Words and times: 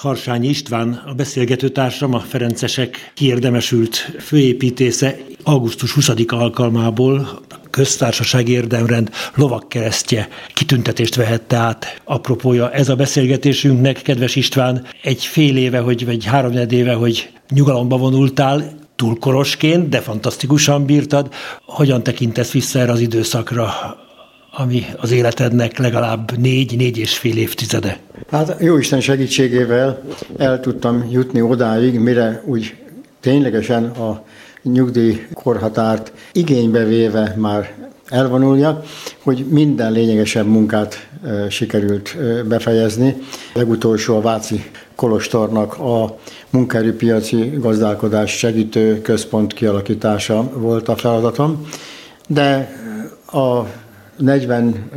Harsányi 0.00 0.48
István, 0.48 1.02
a 1.06 1.12
beszélgetőtársam, 1.12 2.14
a 2.14 2.18
Ferencesek 2.18 3.12
kiérdemesült 3.14 3.96
főépítésze 4.18 5.16
augusztus 5.42 5.92
20 5.92 6.10
alkalmából 6.26 7.40
köztársaság 7.70 8.48
érdemrend 8.48 9.10
lovakkeresztje 9.34 10.28
kitüntetést 10.54 11.14
vehette 11.14 11.56
át. 11.56 12.00
Apropója 12.04 12.70
ez 12.70 12.88
a 12.88 12.96
beszélgetésünknek, 12.96 14.02
kedves 14.02 14.36
István, 14.36 14.86
egy 15.02 15.24
fél 15.24 15.56
éve, 15.56 15.78
hogy, 15.78 16.04
vagy 16.04 16.24
három 16.24 16.52
éve, 16.70 16.92
hogy 16.92 17.30
nyugalomba 17.48 17.96
vonultál, 17.96 18.72
túlkorosként, 18.96 19.88
de 19.88 20.00
fantasztikusan 20.00 20.84
bírtad. 20.84 21.32
Hogyan 21.64 22.02
tekintesz 22.02 22.50
vissza 22.50 22.78
erre 22.78 22.92
az 22.92 23.00
időszakra, 23.00 23.98
ami 24.52 24.86
az 24.96 25.10
életednek 25.10 25.78
legalább 25.78 26.38
négy, 26.38 26.76
négy 26.76 26.98
és 26.98 27.18
fél 27.18 27.36
évtizede? 27.36 27.98
Hát 28.30 28.56
jó 28.60 28.76
Isten 28.76 29.00
segítségével 29.00 30.02
el 30.38 30.60
tudtam 30.60 31.08
jutni 31.10 31.40
odáig, 31.40 31.98
mire 31.98 32.42
úgy 32.46 32.74
ténylegesen 33.20 33.84
a 33.84 34.24
nyugdíjkorhatárt 34.62 36.12
igénybe 36.32 36.84
véve 36.84 37.34
már 37.38 37.74
elvonulja, 38.08 38.82
hogy 39.22 39.46
minden 39.48 39.92
lényegesebb 39.92 40.46
munkát 40.46 41.08
sikerült 41.48 42.16
befejezni. 42.46 43.16
Legutolsó 43.54 44.16
a 44.16 44.20
Váci 44.20 44.70
Kolostornak 44.94 45.78
a 45.78 46.18
munkaerőpiaci 46.50 47.52
gazdálkodás 47.58 48.38
segítő 48.38 49.00
központ 49.00 49.52
kialakítása 49.52 50.50
volt 50.54 50.88
a 50.88 50.96
feladatom, 50.96 51.66
de 52.28 52.72
a 53.32 53.66
40 54.20 54.90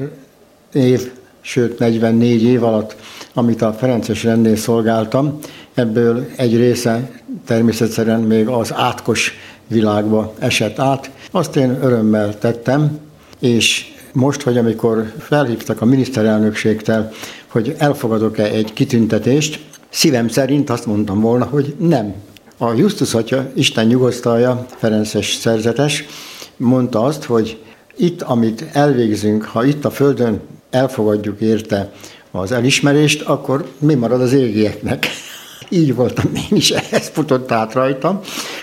év, 0.74 1.12
sőt 1.42 1.80
44 1.80 2.44
év 2.44 2.64
alatt, 2.64 2.96
amit 3.34 3.62
a 3.62 3.74
Ferences 3.74 4.24
rendnél 4.24 4.56
szolgáltam, 4.56 5.40
ebből 5.74 6.28
egy 6.36 6.58
része 6.58 7.10
természetesen 7.46 8.22
még 8.22 8.48
az 8.48 8.74
átkos 8.74 9.34
világba 9.68 10.34
esett 10.40 10.80
át. 10.80 11.12
Azt 11.32 11.56
én 11.56 11.78
örömmel 11.82 12.38
tettem, 12.38 13.00
és 13.40 13.94
most, 14.14 14.42
hogy 14.42 14.58
amikor 14.58 15.14
felhívtak 15.18 15.82
a 15.82 15.86
miniszterelnökségtel, 15.86 17.12
hogy 17.48 17.76
elfogadok-e 17.78 18.44
egy 18.44 18.74
kitüntetést, 18.74 19.60
szívem 19.90 20.28
szerint 20.28 20.70
azt 20.70 20.86
mondtam 20.86 21.20
volna, 21.20 21.46
hogy 21.46 21.76
nem. 21.80 22.14
A 22.58 22.74
Justus 22.74 23.14
atya, 23.14 23.52
Isten 23.54 23.86
nyugosztalja, 23.86 24.66
Ferences 24.78 25.34
szerzetes, 25.34 26.06
mondta 26.58 27.04
azt, 27.04 27.24
hogy 27.24 27.58
itt, 27.98 28.22
amit 28.22 28.66
elvégzünk, 28.74 29.44
ha 29.44 29.66
itt 29.66 29.86
a 29.86 29.90
Földön 29.90 30.40
elfogadjuk 30.70 31.42
érte 31.42 31.92
az 32.32 32.52
elismerést, 32.52 33.22
akkor 33.22 33.66
mi 33.80 33.94
marad 33.94 34.22
az 34.22 34.34
égieknek? 34.34 35.08
Így 35.70 35.96
voltam 35.96 36.32
én 36.36 36.58
is, 36.58 36.72
ez 36.72 37.08
futott 37.08 37.52
át 37.52 37.74
rajtam 37.74 38.20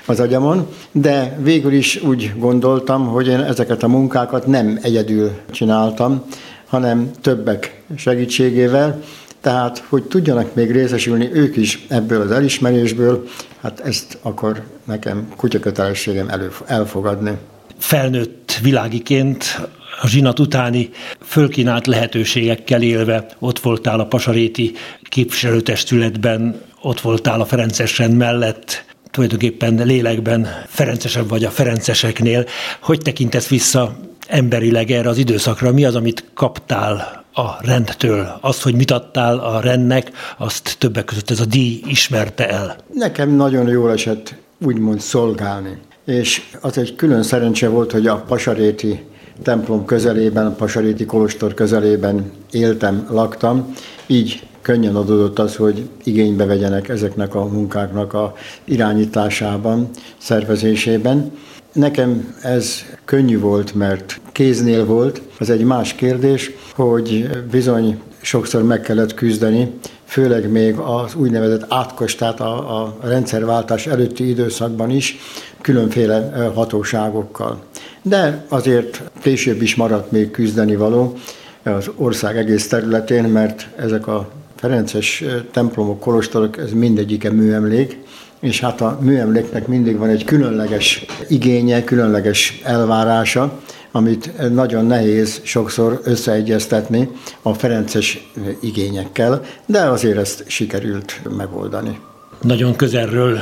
az 0.06 0.20
agyamon, 0.20 0.66
de 0.92 1.38
végül 1.42 1.72
is 1.72 2.02
úgy 2.02 2.32
gondoltam, 2.38 3.06
hogy 3.06 3.26
én 3.26 3.40
ezeket 3.40 3.82
a 3.82 3.88
munkákat 3.88 4.46
nem 4.46 4.78
egyedül 4.82 5.30
csináltam, 5.50 6.24
hanem 6.66 7.10
többek 7.20 7.82
segítségével, 7.96 9.02
tehát, 9.40 9.84
hogy 9.88 10.02
tudjanak 10.02 10.54
még 10.54 10.70
részesülni 10.70 11.30
ők 11.32 11.56
is 11.56 11.86
ebből 11.88 12.20
az 12.20 12.30
elismerésből, 12.30 13.24
hát 13.60 13.80
ezt 13.80 14.18
akkor 14.22 14.62
nekem 14.84 15.28
kutyakötelességem 15.36 16.30
elfogadni. 16.66 17.38
Felnőtt 17.80 18.58
világiként 18.62 19.68
a 20.02 20.08
zsinat 20.08 20.38
utáni 20.38 20.90
fölkínált 21.24 21.86
lehetőségekkel 21.86 22.82
élve 22.82 23.26
ott 23.38 23.58
voltál 23.58 24.00
a 24.00 24.06
Pasaréti 24.06 24.72
képviselőtestületben, 25.02 26.62
ott 26.82 27.00
voltál 27.00 27.40
a 27.40 27.44
Ferences 27.44 27.98
rend 27.98 28.16
mellett, 28.16 28.84
tulajdonképpen 29.10 29.86
lélekben 29.86 30.48
Ferencesebb 30.66 31.28
vagy 31.28 31.44
a 31.44 31.50
Ferenceseknél. 31.50 32.44
Hogy 32.80 32.98
tekintesz 32.98 33.48
vissza 33.48 33.96
emberileg 34.28 34.90
erre 34.90 35.08
az 35.08 35.18
időszakra? 35.18 35.72
Mi 35.72 35.84
az, 35.84 35.94
amit 35.94 36.24
kaptál 36.34 37.24
a 37.32 37.66
rendtől? 37.66 38.38
Az, 38.40 38.62
hogy 38.62 38.74
mit 38.74 38.90
adtál 38.90 39.38
a 39.38 39.60
rendnek, 39.60 40.10
azt 40.38 40.76
többek 40.78 41.04
között 41.04 41.30
ez 41.30 41.40
a 41.40 41.44
díj 41.44 41.82
ismerte 41.86 42.48
el. 42.48 42.76
Nekem 42.94 43.30
nagyon 43.30 43.68
jól 43.68 43.92
esett 43.92 44.34
úgymond 44.58 45.00
szolgálni. 45.00 45.78
És 46.04 46.42
az 46.60 46.78
egy 46.78 46.96
külön 46.96 47.22
szerencse 47.22 47.68
volt, 47.68 47.92
hogy 47.92 48.06
a 48.06 48.16
Pasaréti 48.16 49.04
templom 49.42 49.84
közelében, 49.84 50.46
a 50.46 50.50
Pasaréti 50.50 51.04
Kolostor 51.04 51.54
közelében 51.54 52.30
éltem, 52.50 53.06
laktam, 53.10 53.74
így 54.06 54.46
könnyen 54.62 54.96
adódott 54.96 55.38
az, 55.38 55.56
hogy 55.56 55.88
igénybe 56.04 56.44
vegyenek 56.44 56.88
ezeknek 56.88 57.34
a 57.34 57.44
munkáknak 57.44 58.14
a 58.14 58.34
irányításában, 58.64 59.88
szervezésében. 60.18 61.32
Nekem 61.72 62.34
ez 62.42 62.82
könnyű 63.04 63.38
volt, 63.38 63.74
mert 63.74 64.20
kéznél 64.32 64.84
volt. 64.84 65.22
Az 65.38 65.50
egy 65.50 65.64
más 65.64 65.94
kérdés, 65.94 66.50
hogy 66.74 67.28
bizony 67.50 68.00
sokszor 68.20 68.62
meg 68.62 68.80
kellett 68.80 69.14
küzdeni, 69.14 69.70
főleg 70.04 70.50
még 70.50 70.76
az 70.76 71.14
úgynevezett 71.14 71.64
átkos, 71.68 72.14
tehát 72.14 72.40
a, 72.40 72.82
a 72.82 72.96
rendszerváltás 73.02 73.86
előtti 73.86 74.28
időszakban 74.28 74.90
is 74.90 75.18
különféle 75.60 76.50
hatóságokkal. 76.54 77.62
De 78.02 78.44
azért 78.48 79.02
később 79.20 79.62
is 79.62 79.74
maradt 79.74 80.10
még 80.10 80.30
küzdeni 80.30 80.76
való 80.76 81.16
az 81.62 81.90
ország 81.96 82.36
egész 82.36 82.68
területén, 82.68 83.24
mert 83.24 83.68
ezek 83.76 84.06
a 84.06 84.30
Ferences 84.56 85.24
templomok, 85.50 86.00
kolostorok, 86.00 86.58
ez 86.58 86.72
mindegyike 86.72 87.30
műemlék, 87.30 87.98
és 88.40 88.60
hát 88.60 88.80
a 88.80 88.98
műemléknek 89.00 89.66
mindig 89.66 89.96
van 89.96 90.08
egy 90.08 90.24
különleges 90.24 91.04
igénye, 91.28 91.84
különleges 91.84 92.60
elvárása, 92.64 93.58
amit 93.92 94.52
nagyon 94.52 94.84
nehéz 94.84 95.40
sokszor 95.42 96.00
összeegyeztetni 96.04 97.08
a 97.42 97.54
Ferences 97.54 98.30
igényekkel, 98.60 99.42
de 99.66 99.80
azért 99.80 100.18
ezt 100.18 100.44
sikerült 100.46 101.20
megoldani. 101.36 102.00
Nagyon 102.40 102.76
közelről 102.76 103.38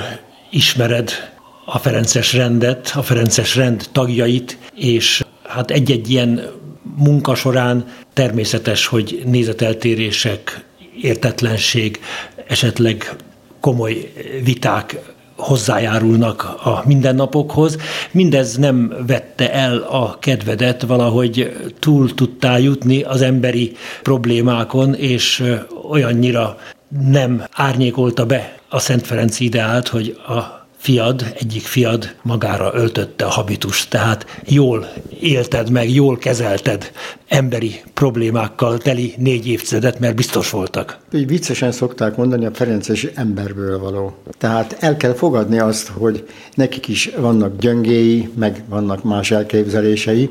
ismered 0.50 1.10
a 1.70 1.78
Ferences 1.78 2.32
rendet, 2.32 2.92
a 2.96 3.02
Ferences 3.02 3.56
rend 3.56 3.88
tagjait, 3.92 4.58
és 4.74 5.24
hát 5.48 5.70
egy-egy 5.70 6.10
ilyen 6.10 6.46
munka 6.96 7.34
során 7.34 7.84
természetes, 8.12 8.86
hogy 8.86 9.22
nézeteltérések, 9.24 10.64
értetlenség, 11.02 12.00
esetleg 12.46 13.16
komoly 13.60 14.12
viták 14.44 14.98
hozzájárulnak 15.36 16.42
a 16.42 16.82
mindennapokhoz. 16.86 17.76
Mindez 18.10 18.56
nem 18.56 18.94
vette 19.06 19.52
el 19.52 19.76
a 19.76 20.18
kedvedet, 20.18 20.82
valahogy 20.82 21.56
túl 21.78 22.14
tudtál 22.14 22.60
jutni 22.60 23.02
az 23.02 23.22
emberi 23.22 23.76
problémákon, 24.02 24.94
és 24.94 25.44
olyannyira 25.90 26.58
nem 27.10 27.44
árnyékolta 27.52 28.26
be 28.26 28.58
a 28.68 28.78
Szent 28.78 29.06
Ferenc 29.06 29.40
ideált, 29.40 29.88
hogy 29.88 30.18
a 30.26 30.57
fiad, 30.78 31.34
egyik 31.38 31.62
fiad 31.62 32.14
magára 32.22 32.70
öltötte 32.74 33.24
a 33.24 33.28
habitus, 33.30 33.88
tehát 33.88 34.26
jól 34.44 34.88
élted 35.20 35.70
meg, 35.70 35.90
jól 35.90 36.18
kezelted 36.18 36.92
emberi 37.28 37.80
problémákkal 37.94 38.78
teli 38.78 39.14
négy 39.16 39.48
évtizedet, 39.48 39.98
mert 39.98 40.14
biztos 40.14 40.50
voltak. 40.50 40.98
Így 41.12 41.26
viccesen 41.26 41.72
szokták 41.72 42.16
mondani, 42.16 42.46
a 42.46 42.54
Ferences 42.54 43.04
emberből 43.14 43.78
való. 43.78 44.16
Tehát 44.38 44.76
el 44.80 44.96
kell 44.96 45.14
fogadni 45.14 45.58
azt, 45.58 45.88
hogy 45.88 46.26
nekik 46.54 46.88
is 46.88 47.10
vannak 47.16 47.58
gyöngéi, 47.58 48.28
meg 48.34 48.62
vannak 48.68 49.02
más 49.02 49.30
elképzelései, 49.30 50.30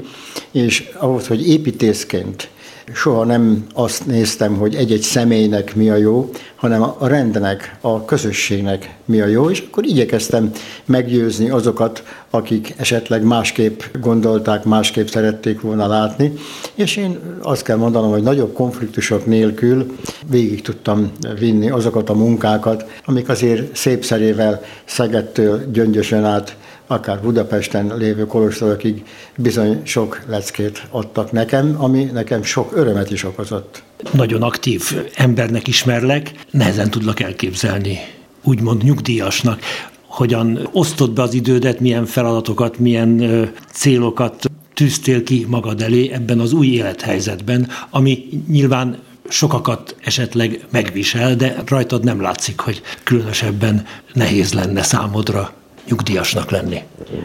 és 0.51 0.89
ahhoz, 0.93 1.27
hogy 1.27 1.47
építészként 1.47 2.49
soha 2.93 3.23
nem 3.23 3.65
azt 3.73 4.05
néztem, 4.05 4.55
hogy 4.57 4.75
egy-egy 4.75 5.01
személynek 5.01 5.75
mi 5.75 5.89
a 5.89 5.95
jó, 5.95 6.29
hanem 6.55 6.81
a 6.81 7.07
rendnek, 7.07 7.77
a 7.81 8.05
közösségnek 8.05 8.95
mi 9.05 9.21
a 9.21 9.25
jó, 9.25 9.49
és 9.49 9.63
akkor 9.67 9.85
igyekeztem 9.85 10.51
meggyőzni 10.85 11.49
azokat, 11.49 12.03
akik 12.29 12.73
esetleg 12.77 13.23
másképp 13.23 13.81
gondolták, 14.01 14.63
másképp 14.63 15.07
szerették 15.07 15.61
volna 15.61 15.87
látni, 15.87 16.33
és 16.75 16.95
én 16.95 17.19
azt 17.41 17.63
kell 17.63 17.77
mondanom, 17.77 18.11
hogy 18.11 18.23
nagyobb 18.23 18.53
konfliktusok 18.53 19.25
nélkül 19.25 19.95
végig 20.29 20.61
tudtam 20.61 21.11
vinni 21.39 21.69
azokat 21.69 22.09
a 22.09 22.13
munkákat, 22.13 22.85
amik 23.05 23.29
azért 23.29 23.75
szépszerével 23.75 24.61
Szegedtől 24.85 25.71
Gyöngyösen 25.71 26.25
át 26.25 26.55
akár 26.87 27.21
Budapesten 27.21 27.97
lévő 27.97 28.25
kolostorokig 28.25 29.03
bizony 29.37 29.81
sok 29.83 30.21
leckét 30.27 30.87
adtak 30.89 31.31
nekem, 31.31 31.75
ami 31.77 32.03
nekem 32.03 32.43
sok 32.43 32.75
örömet 32.75 33.11
is 33.11 33.23
okozott. 33.23 33.83
Nagyon 34.11 34.41
aktív 34.41 34.81
embernek 35.15 35.67
ismerlek, 35.67 36.31
nehezen 36.51 36.89
tudlak 36.89 37.19
elképzelni, 37.19 37.97
úgymond 38.43 38.83
nyugdíjasnak, 38.83 39.61
hogyan 40.05 40.69
osztod 40.71 41.11
be 41.11 41.21
az 41.21 41.33
idődet, 41.33 41.79
milyen 41.79 42.05
feladatokat, 42.05 42.79
milyen 42.79 43.49
célokat 43.71 44.49
tűztél 44.73 45.23
ki 45.23 45.45
magad 45.49 45.81
elé 45.81 46.11
ebben 46.11 46.39
az 46.39 46.53
új 46.53 46.67
élethelyzetben, 46.67 47.67
ami 47.89 48.29
nyilván 48.47 48.97
sokakat 49.29 49.95
esetleg 50.03 50.65
megvisel, 50.69 51.35
de 51.35 51.63
rajtad 51.65 52.03
nem 52.03 52.21
látszik, 52.21 52.59
hogy 52.59 52.81
különösebben 53.03 53.85
nehéz 54.13 54.53
lenne 54.53 54.83
számodra 54.83 55.53
nyugdíjasnak 55.87 56.49
lenni. 56.49 56.81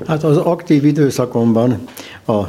Hát 0.07 0.25
az 0.25 0.37
aktív 0.37 0.85
időszakomban 0.85 1.85
a 2.27 2.41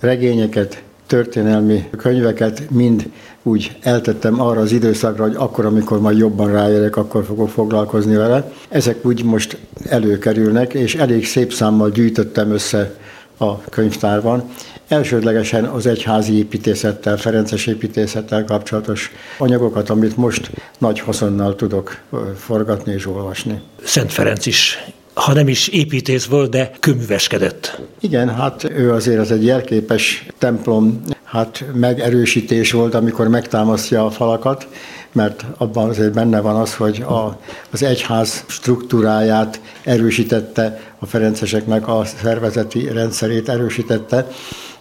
regényeket, 0.00 0.82
történelmi 1.06 1.88
könyveket 1.96 2.70
mind 2.70 3.10
úgy 3.42 3.76
eltettem 3.80 4.40
arra 4.40 4.60
az 4.60 4.72
időszakra, 4.72 5.22
hogy 5.22 5.34
akkor, 5.36 5.64
amikor 5.64 6.00
majd 6.00 6.18
jobban 6.18 6.52
ráérek, 6.52 6.96
akkor 6.96 7.24
fogok 7.24 7.48
foglalkozni 7.48 8.16
vele. 8.16 8.52
Ezek 8.68 9.06
úgy 9.06 9.24
most 9.24 9.58
előkerülnek, 9.88 10.74
és 10.74 10.94
elég 10.94 11.26
szép 11.26 11.52
számmal 11.52 11.90
gyűjtöttem 11.90 12.50
össze 12.50 12.94
a 13.38 13.60
könyvtárban. 13.60 14.42
Elsődlegesen 14.88 15.64
az 15.64 15.86
egyházi 15.86 16.36
építészettel, 16.36 17.16
Ferences 17.16 17.66
építészettel 17.66 18.44
kapcsolatos 18.44 19.10
anyagokat, 19.38 19.90
amit 19.90 20.16
most 20.16 20.50
nagy 20.78 21.00
haszonnal 21.00 21.54
tudok 21.54 22.00
forgatni 22.36 22.92
és 22.92 23.06
olvasni. 23.06 23.60
Szent 23.84 24.12
Ferenc 24.12 24.46
is 24.46 24.84
ha 25.14 25.32
nem 25.32 25.48
is 25.48 25.68
építész 25.68 26.24
volt, 26.24 26.50
de 26.50 26.70
köműveskedett. 26.80 27.80
Igen, 28.00 28.34
hát 28.34 28.64
ő 28.64 28.92
azért 28.92 29.18
az 29.18 29.30
egy 29.30 29.44
jelképes 29.44 30.26
templom, 30.38 31.02
hát 31.24 31.64
megerősítés 31.74 32.72
volt, 32.72 32.94
amikor 32.94 33.28
megtámasztja 33.28 34.06
a 34.06 34.10
falakat, 34.10 34.68
mert 35.12 35.44
abban 35.58 35.88
azért 35.88 36.12
benne 36.12 36.40
van 36.40 36.56
az, 36.56 36.74
hogy 36.74 37.02
a, 37.02 37.38
az 37.70 37.82
egyház 37.82 38.44
struktúráját 38.46 39.60
erősítette, 39.82 40.80
a 40.98 41.06
ferenceseknek 41.06 41.88
a 41.88 42.04
szervezeti 42.22 42.88
rendszerét 42.92 43.48
erősítette, 43.48 44.26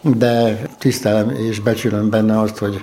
de 0.02 0.62
tisztelem 0.80 1.30
és 1.30 1.60
becsülöm 1.60 2.10
benne 2.10 2.40
azt, 2.40 2.58
hogy 2.58 2.82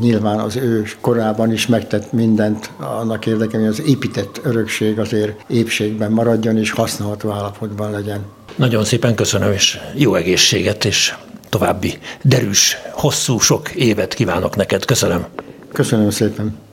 nyilván 0.00 0.38
az 0.38 0.56
ő 0.56 0.86
korában 1.00 1.52
is 1.52 1.66
megtett 1.66 2.12
mindent 2.12 2.70
annak 2.78 3.26
érdekében, 3.26 3.60
hogy 3.60 3.78
az 3.78 3.86
épített 3.86 4.40
örökség 4.42 4.98
azért 4.98 5.44
épségben 5.48 6.12
maradjon 6.12 6.58
és 6.58 6.70
használható 6.70 7.30
állapotban 7.30 7.90
legyen. 7.90 8.20
Nagyon 8.56 8.84
szépen 8.84 9.14
köszönöm, 9.14 9.52
és 9.52 9.78
jó 9.94 10.14
egészséget, 10.14 10.84
és 10.84 11.14
további 11.48 11.98
derűs, 12.22 12.76
hosszú, 12.92 13.38
sok 13.38 13.70
évet 13.70 14.14
kívánok 14.14 14.56
neked. 14.56 14.84
Köszönöm. 14.84 15.26
Köszönöm 15.72 16.10
szépen. 16.10 16.64